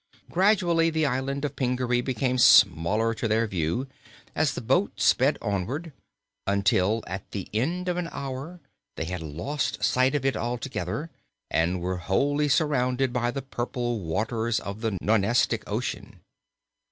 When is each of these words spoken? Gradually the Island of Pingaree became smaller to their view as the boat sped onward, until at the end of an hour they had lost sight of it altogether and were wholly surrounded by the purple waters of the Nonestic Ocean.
Gradually 0.31 0.89
the 0.89 1.05
Island 1.05 1.45
of 1.45 1.55
Pingaree 1.55 2.01
became 2.01 2.39
smaller 2.39 3.13
to 3.13 3.27
their 3.27 3.45
view 3.45 3.85
as 4.35 4.55
the 4.55 4.59
boat 4.61 4.93
sped 4.99 5.37
onward, 5.43 5.93
until 6.47 7.03
at 7.05 7.29
the 7.33 7.47
end 7.53 7.87
of 7.87 7.97
an 7.97 8.09
hour 8.11 8.59
they 8.95 9.05
had 9.05 9.21
lost 9.21 9.83
sight 9.83 10.15
of 10.15 10.25
it 10.25 10.35
altogether 10.35 11.11
and 11.51 11.81
were 11.81 11.97
wholly 11.97 12.47
surrounded 12.49 13.13
by 13.13 13.29
the 13.29 13.43
purple 13.43 13.99
waters 13.99 14.59
of 14.59 14.81
the 14.81 14.97
Nonestic 14.99 15.61
Ocean. 15.69 16.21